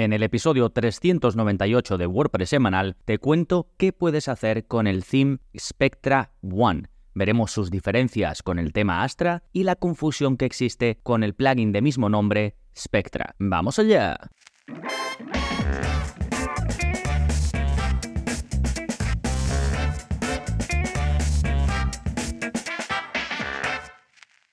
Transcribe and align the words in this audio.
En 0.00 0.12
el 0.12 0.22
episodio 0.22 0.70
398 0.70 1.98
de 1.98 2.06
WordPress 2.06 2.50
semanal 2.50 2.94
te 3.04 3.18
cuento 3.18 3.72
qué 3.76 3.92
puedes 3.92 4.28
hacer 4.28 4.64
con 4.68 4.86
el 4.86 5.04
theme 5.04 5.38
Spectra 5.58 6.30
One. 6.40 6.84
Veremos 7.14 7.50
sus 7.50 7.68
diferencias 7.68 8.44
con 8.44 8.60
el 8.60 8.72
tema 8.72 9.02
Astra 9.02 9.42
y 9.52 9.64
la 9.64 9.74
confusión 9.74 10.36
que 10.36 10.44
existe 10.44 11.00
con 11.02 11.24
el 11.24 11.34
plugin 11.34 11.72
de 11.72 11.82
mismo 11.82 12.08
nombre 12.08 12.54
Spectra. 12.76 13.34
¡Vamos 13.40 13.80
allá! 13.80 14.16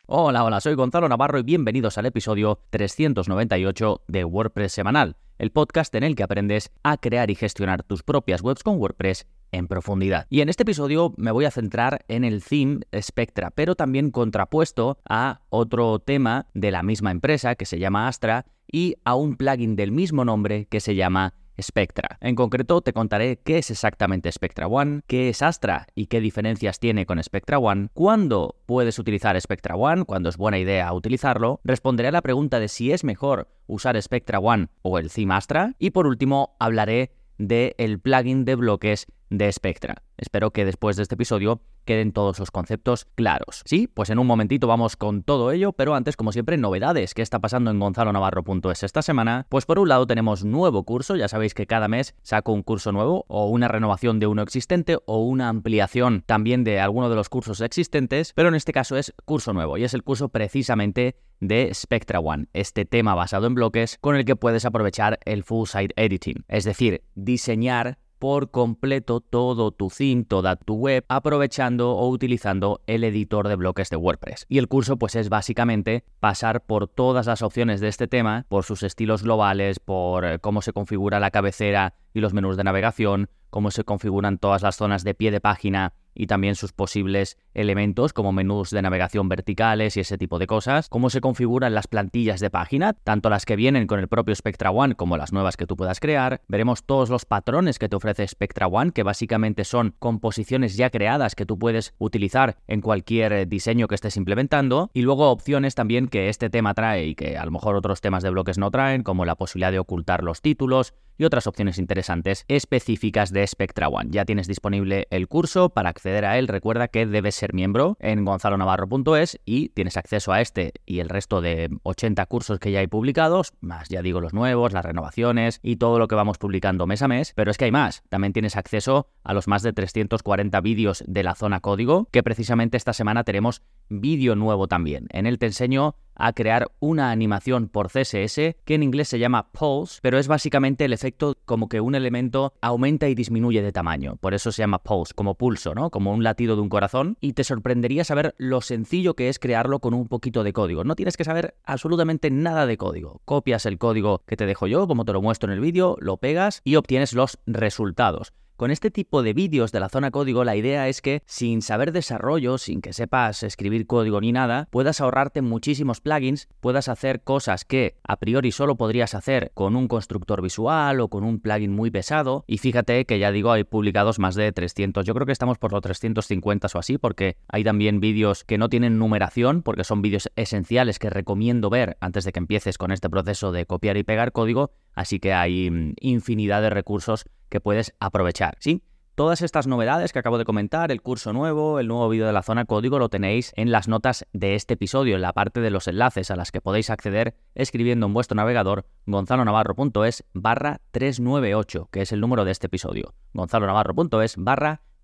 Hola, 0.07 0.43
hola, 0.43 0.62
soy 0.62 0.75
Gonzalo 0.75 1.09
Navarro 1.09 1.39
y 1.39 1.43
bienvenidos 1.43 1.98
al 1.98 2.05
episodio 2.05 2.62
398 2.70 4.02
de 4.07 4.23
WordPress 4.23 4.71
Semanal, 4.71 5.18
el 5.38 5.52
podcast 5.52 5.93
en 5.95 6.04
el 6.04 6.15
que 6.15 6.23
aprendes 6.23 6.71
a 6.83 6.97
crear 6.97 7.29
y 7.31 7.35
gestionar 7.35 7.84
tus 7.84 8.03
propias 8.03 8.41
webs 8.41 8.63
con 8.63 8.77
WordPress 8.77 9.27
en 9.52 9.67
profundidad. 9.67 10.27
Y 10.30 10.41
en 10.41 10.49
este 10.49 10.63
episodio 10.63 11.13
me 11.17 11.31
voy 11.31 11.45
a 11.45 11.52
centrar 11.52 12.03
en 12.08 12.23
el 12.23 12.44
theme 12.44 12.81
Spectra, 12.99 13.52
pero 13.52 13.75
también 13.75 14.11
contrapuesto 14.11 14.99
a 15.08 15.41
otro 15.49 15.99
tema 15.99 16.48
de 16.53 16.71
la 16.71 16.84
misma 16.84 17.11
empresa 17.11 17.55
que 17.55 17.66
se 17.66 17.80
llama 17.80 18.08
Astra 18.08 18.45
y 18.71 18.95
a 19.05 19.16
un 19.16 19.35
plugin 19.35 19.75
del 19.75 19.91
mismo 19.91 20.25
nombre 20.25 20.66
que 20.66 20.80
se 20.80 20.95
llama 20.95 21.34
Spectra. 21.62 22.18
En 22.22 22.36
concreto, 22.36 22.82
te 22.82 22.94
contaré 22.94 23.38
qué 23.38 23.58
es 23.58 23.72
exactamente 23.72 24.32
Spectra 24.32 24.68
One, 24.68 25.02
qué 25.08 25.30
es 25.30 25.41
Astra 25.41 25.88
y 25.95 26.08
qué 26.08 26.20
diferencias 26.20 26.80
tiene 26.80 27.05
con 27.05 27.22
Spectra 27.23 27.59
One, 27.59 27.90
cuándo 27.94 28.55
puedes 28.66 29.00
utilizar 29.00 29.40
Spectra 29.40 29.76
One, 29.76 30.05
cuándo 30.05 30.30
es 30.30 30.38
buena 30.38 30.59
idea 30.59 30.94
utilizarlo, 30.94 31.59
responderé 31.64 32.09
a 32.09 32.12
la 32.12 32.22
pregunta 32.22 32.59
de 32.59 32.68
si 32.68 32.91
es 32.91 33.04
mejor 33.04 33.50
usar 33.68 34.02
Spectra 34.02 34.40
One 34.40 34.68
o 34.81 35.00
el 35.00 35.12
theme 35.12 35.36
Astra 35.36 35.73
y 35.80 35.91
por 35.91 36.08
último 36.08 36.55
hablaré 36.59 37.12
del 37.38 38.00
plugin 38.00 38.45
de 38.45 38.56
bloques 38.56 39.08
de 39.30 39.52
Spectra. 39.52 40.05
Espero 40.17 40.52
que 40.52 40.66
después 40.66 40.95
de 40.95 41.03
este 41.03 41.16
episodio 41.16 41.61
queden 41.85 42.11
todos 42.11 42.39
los 42.39 42.52
conceptos 42.52 43.05
claros. 43.16 43.61
Sí, 43.66 43.88
pues 43.88 44.09
en 44.09 44.19
un 44.19 44.27
momentito 44.27 44.67
vamos 44.67 44.95
con 44.95 45.23
todo 45.23 45.52
ello, 45.52 45.72
pero 45.73 45.95
antes, 45.95 46.17
como 46.17 46.31
siempre, 46.31 46.57
novedades. 46.57 47.13
¿Qué 47.13 47.22
está 47.22 47.39
pasando 47.39 47.72
en 47.72 47.80
gonzalonavarro.es 47.80 48.83
esta 48.83 49.02
semana? 49.02 49.45
Pues 49.49 49.66
por 49.66 49.80
un 49.80 49.89
lado 49.89 50.07
tenemos 50.07 50.44
nuevo 50.44 50.83
curso, 50.83 51.16
ya 51.16 51.27
sabéis 51.27 51.53
que 51.53 51.67
cada 51.67 51.88
mes 51.88 52.16
saco 52.23 52.52
un 52.52 52.63
curso 52.63 52.91
nuevo, 52.91 53.25
o 53.27 53.49
una 53.49 53.67
renovación 53.67 54.19
de 54.19 54.27
uno 54.27 54.41
existente, 54.41 54.97
o 55.05 55.19
una 55.19 55.49
ampliación 55.49 56.23
también 56.25 56.63
de 56.63 56.79
alguno 56.79 57.09
de 57.09 57.16
los 57.16 57.29
cursos 57.29 57.61
existentes, 57.61 58.33
pero 58.33 58.50
en 58.50 58.55
este 58.55 58.73
caso 58.73 58.97
es 58.97 59.13
curso 59.25 59.53
nuevo, 59.53 59.77
y 59.77 59.83
es 59.83 59.94
el 59.94 60.03
curso 60.03 60.29
precisamente 60.29 61.17
de 61.39 61.72
Spectra 61.73 62.19
One, 62.19 62.47
este 62.53 62.85
tema 62.85 63.13
basado 63.13 63.47
en 63.47 63.55
bloques 63.55 63.97
con 64.00 64.16
el 64.16 64.25
que 64.25 64.35
puedes 64.35 64.66
aprovechar 64.66 65.19
el 65.25 65.44
full 65.44 65.67
site 65.67 65.94
editing, 65.97 66.45
es 66.47 66.63
decir, 66.63 67.03
diseñar 67.13 68.00
por 68.19 68.52
completo 68.52 69.19
todo 69.19 69.71
tu 69.71 69.89
theme, 69.89 70.23
toda 70.23 70.55
tu 70.55 70.75
web, 70.75 71.05
aprovechando 71.08 71.91
o 71.91 72.09
utilizando 72.09 72.81
el 72.88 73.03
editor 73.03 73.47
de 73.47 73.55
bloques 73.55 73.89
de 73.89 73.97
WordPress. 73.97 74.45
Y 74.49 74.57
el 74.57 74.67
curso 74.67 74.97
pues 74.97 75.16
es 75.16 75.30
básicamente 75.30 76.03
pasar 76.19 76.61
por 76.61 76.88
todas 76.88 77.27
las 77.27 77.41
opciones 77.41 77.81
de 77.81 77.88
este 77.88 78.07
tema, 78.07 78.45
por 78.49 78.63
sus 78.63 78.83
estilos 78.83 79.23
globales, 79.23 79.80
por 79.80 80.25
eh, 80.25 80.39
cómo 80.39 80.61
se 80.61 80.73
configura 80.73 81.19
la 81.19 81.31
cabecera 81.31 81.94
y 82.13 82.19
los 82.19 82.33
menús 82.33 82.57
de 82.57 82.63
navegación, 82.63 83.30
cómo 83.49 83.72
se 83.72 83.83
configuran 83.83 84.38
todas 84.38 84.61
las 84.61 84.75
zonas 84.75 85.03
de 85.03 85.13
pie 85.13 85.31
de 85.31 85.41
página 85.41 85.94
y 86.16 86.27
también 86.27 86.55
sus 86.55 86.73
posibles 86.73 87.38
elementos 87.53 88.13
como 88.13 88.31
menús 88.31 88.71
de 88.71 88.81
navegación 88.81 89.30
verticales 89.30 89.97
y 89.97 89.99
ese 89.99 90.17
tipo 90.17 90.39
de 90.39 90.47
cosas, 90.47 90.89
cómo 90.89 91.09
se 91.09 91.22
configuran 91.22 91.75
las 91.75 91.88
plantillas 91.88 92.39
de 92.39 92.49
página, 92.49 92.94
tanto 92.94 93.30
las 93.30 93.45
que 93.45 93.55
vienen 93.55 93.85
con 93.85 93.99
el 93.99 94.07
propio 94.07 94.33
Spectra 94.35 94.72
One 94.72 94.95
como 94.95 95.17
las 95.17 95.33
nuevas 95.33 95.57
que 95.57 95.67
tú 95.67 95.75
puedas 95.75 95.99
crear. 95.99 96.41
Veremos 96.47 96.83
todos 96.85 97.09
los 97.09 97.25
patrones 97.25 97.77
que 97.77 97.89
te 97.89 97.95
ofrece 97.95 98.27
Spectra 98.27 98.67
One, 98.67 98.91
que 98.91 99.03
básicamente 99.03 99.66
son 99.66 99.95
composiciones 99.99 100.77
ya 100.77 100.89
creadas 100.89 101.35
que 101.35 101.45
tú 101.45 101.59
puedes 101.59 101.94
utilizar 101.97 102.57
en 102.67 102.81
cualquier 102.81 103.33
eh, 103.33 103.45
diseño 103.45 103.88
que 103.88 103.95
estés 103.95 104.17
implementando, 104.17 104.90
y 104.94 105.01
luego 105.01 105.29
opciones 105.29 105.75
también 105.75 106.07
que 106.07 106.29
este 106.29 106.50
tema 106.50 106.73
trae 106.73 107.07
y 107.07 107.16
que 107.16 107.38
a 107.38 107.45
lo 107.45 107.51
mejor 107.51 107.75
otros 107.75 108.01
temas 108.01 108.23
de 108.23 108.29
bloques 108.29 108.57
no 108.57 108.72
traen, 108.72 109.03
como 109.03 109.25
la 109.25 109.35
posibilidad 109.35 109.72
de 109.72 109.79
ocultar 109.79 110.23
los 110.23 110.41
títulos, 110.41 110.94
y 111.17 111.23
otras 111.23 111.47
opciones 111.47 111.78
interesantes 111.78 112.45
específicas 112.47 113.31
de 113.31 113.45
Spectra 113.47 113.88
One. 113.88 114.09
Ya 114.11 114.25
tienes 114.25 114.47
disponible 114.47 115.07
el 115.11 115.28
curso 115.28 115.69
para 115.69 115.90
acceder 115.90 116.04
a 116.05 116.38
él, 116.38 116.47
recuerda 116.47 116.88
que 116.88 117.05
debes 117.05 117.35
ser 117.35 117.53
miembro 117.53 117.97
en 117.99 118.23
gonzalonavarro.es 118.25 119.39
y 119.45 119.69
tienes 119.69 119.97
acceso 119.97 120.31
a 120.31 120.41
este 120.41 120.73
y 120.85 120.99
el 120.99 121.09
resto 121.09 121.41
de 121.41 121.69
80 121.83 122.25
cursos 122.27 122.59
que 122.59 122.71
ya 122.71 122.79
hay 122.79 122.88
publicados, 122.88 123.53
más 123.59 123.89
ya 123.89 124.01
digo 124.01 124.21
los 124.21 124.33
nuevos, 124.33 124.73
las 124.73 124.85
renovaciones 124.85 125.59
y 125.63 125.77
todo 125.77 125.99
lo 125.99 126.07
que 126.07 126.16
vamos 126.16 126.38
publicando 126.38 126.88
mes 126.88 127.01
a 127.01 127.07
mes, 127.07 127.33
pero 127.35 127.51
es 127.51 127.57
que 127.57 127.66
hay 127.66 127.71
más. 127.71 128.03
También 128.09 128.33
tienes 128.33 128.55
acceso 128.55 129.07
a 129.23 129.33
los 129.33 129.47
más 129.47 129.63
de 129.63 129.73
340 129.73 130.61
vídeos 130.61 131.03
de 131.07 131.23
la 131.23 131.35
zona 131.35 131.59
código, 131.59 132.07
que 132.11 132.23
precisamente 132.23 132.77
esta 132.77 132.93
semana 132.93 133.23
tenemos 133.23 133.61
vídeo 133.89 134.35
nuevo 134.35 134.67
también. 134.67 135.07
En 135.11 135.25
él 135.25 135.39
te 135.39 135.47
enseño 135.47 135.95
a 136.16 136.33
crear 136.33 136.72
una 136.79 137.11
animación 137.11 137.67
por 137.67 137.89
CSS 137.89 138.55
que 138.63 138.75
en 138.75 138.83
inglés 138.83 139.09
se 139.09 139.19
llama 139.19 139.51
pulse, 139.51 139.99
pero 140.01 140.17
es 140.17 140.27
básicamente 140.27 140.85
el 140.85 140.93
efecto 140.93 141.34
como 141.45 141.69
que 141.69 141.81
un 141.81 141.95
elemento 141.95 142.53
aumenta 142.61 143.07
y 143.07 143.16
disminuye 143.16 143.61
de 143.61 143.72
tamaño. 143.72 144.17
Por 144.17 144.33
eso 144.33 144.51
se 144.51 144.61
llama 144.61 144.79
pulse, 144.79 145.13
como 145.13 145.35
pulso, 145.35 145.73
¿no? 145.75 145.89
Como 145.89 146.13
un 146.13 146.23
latido 146.23 146.56
de 146.56 146.61
un 146.61 146.69
corazón. 146.69 147.17
Y 147.22 147.33
te 147.33 147.44
sorprendería 147.44 148.03
saber 148.03 148.35
lo 148.38 148.61
sencillo 148.61 149.16
que 149.16 149.29
es 149.29 149.39
crearlo 149.39 149.79
con 149.79 149.94
un 149.94 150.07
poquito 150.07 150.44
de 150.44 150.53
código. 150.53 150.84
No 150.84 150.95
tienes 150.95 151.17
que 151.17 151.23
saber 151.23 151.55
absolutamente 151.63 152.31
nada 152.31 152.66
de 152.66 152.78
código. 152.78 153.22
Copias 153.25 153.66
el 153.66 153.78
código 153.78 154.23
que 154.25 154.38
te 154.38 154.45
dejo 154.45 154.67
yo, 154.67 154.88
como 154.88 155.05
te 155.05 155.13
lo 155.13 155.22
muestro 155.22 155.51
en 155.51 155.53
el 155.53 155.61
vídeo, 155.61 155.97
lo 156.00 156.17
pegas 156.17 156.61
y 156.63 156.75
obtienes 156.75 157.13
los 157.13 157.39
resultados. 157.45 158.34
Con 158.57 158.71
este 158.71 158.89
tipo 158.89 159.21
de 159.21 159.33
vídeos 159.33 159.73
de 159.73 159.81
la 159.81 159.89
zona 159.89 160.11
código, 160.11 160.45
la 160.45 160.55
idea 160.55 160.88
es 160.88 161.01
que 161.01 161.23
sin 161.25 161.61
saber 161.61 161.91
desarrollo, 161.91 162.57
sin 162.57 162.79
que 162.79 162.93
sepas 162.93 163.43
escribir 163.43 163.85
código 163.85 164.21
ni 164.21 164.31
nada, 164.31 164.69
puedas 164.71 165.01
ahorrarte 165.01 165.41
muchísimos 165.41 165.99
plugins, 165.99 166.47
puedas 166.61 166.88
hacer 166.88 167.21
cosas 167.21 167.66
que 167.66 167.97
a 168.01 168.16
priori 168.16 168.53
solo 168.53 168.77
podrías 168.77 169.13
hacer 169.13 169.51
con 169.55 169.75
un 169.75 169.89
constructor 169.89 170.41
visual 170.41 171.01
o 171.01 171.09
con 171.09 171.25
un 171.25 171.41
plugin 171.41 171.73
muy 171.73 171.91
pesado. 171.91 172.45
Y 172.47 172.59
fíjate 172.59 173.03
que 173.03 173.19
ya 173.19 173.33
digo, 173.33 173.51
hay 173.51 173.66
publicados 173.66 174.19
más 174.19 174.35
de 174.35 174.49
300. 174.53 175.05
Yo 175.05 175.13
creo 175.13 175.25
que 175.25 175.33
estamos 175.33 175.57
por 175.57 175.73
los 175.73 175.81
350 175.81 176.69
o 176.73 176.79
así, 176.79 176.97
porque 176.97 177.35
hay 177.49 177.66
también 177.66 177.99
vídeos 177.99 178.45
que 178.45 178.57
no 178.57 178.69
tienen 178.69 178.97
numeración, 178.97 179.63
porque 179.63 179.83
son 179.83 180.01
vídeos 180.01 180.31
esenciales 180.37 180.97
que 180.97 181.09
recomiendo 181.09 181.69
ver 181.69 181.97
antes 181.99 182.23
de 182.23 182.31
que 182.31 182.39
empieces 182.39 182.77
con 182.77 182.93
este 182.93 183.09
proceso 183.09 183.51
de 183.51 183.66
copiar 183.66 183.97
y 183.97 184.03
pegar 184.03 184.31
código. 184.31 184.72
Así 184.95 185.19
que 185.19 185.33
hay 185.33 185.69
mm, 185.69 185.94
infinidad 186.00 186.61
de 186.61 186.69
recursos 186.72 187.25
que 187.50 187.59
puedes 187.59 187.94
aprovechar. 188.00 188.57
¿sí? 188.59 188.81
Todas 189.16 189.41
estas 189.41 189.66
novedades 189.66 190.11
que 190.11 190.19
acabo 190.19 190.38
de 190.38 190.44
comentar, 190.44 190.91
el 190.91 191.01
curso 191.01 191.31
nuevo, 191.31 191.79
el 191.79 191.88
nuevo 191.88 192.09
vídeo 192.09 192.28
de 192.28 192.33
la 192.33 192.44
zona 192.44 192.66
código, 192.66 193.00
lo 193.00 193.07
tenéis 193.07 193.53
en 193.55 193.72
las 193.72 193.88
notas 193.88 194.25
de 194.34 194.55
este 194.55 194.73
episodio, 194.73 195.16
en 195.16 195.22
la 195.22 195.31
parte 195.31 195.61
de 195.61 195.69
los 195.69 195.88
enlaces 195.88 196.31
a 196.31 196.35
las 196.35 196.51
que 196.51 196.59
podéis 196.59 196.89
acceder 196.89 197.38
escribiendo 197.53 198.07
en 198.07 198.13
vuestro 198.13 198.35
navegador 198.35 198.88
gonzalonavarro.es 199.05 200.25
barra 200.34 200.81
398, 200.91 201.88
que 201.94 202.01
es 202.01 202.11
el 202.11 202.19
número 202.19 202.44
de 202.44 202.51
este 202.51 202.67
episodio. 202.67 203.13
gonzalonavarro.es 203.31 204.35
barra 204.35 204.81
398. 204.81 204.94